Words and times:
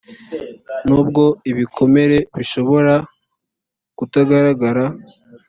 nubwo 0.87 1.23
ibikomere 1.51 2.17
bishobora 2.37 2.93
kutagaragara 3.97 4.83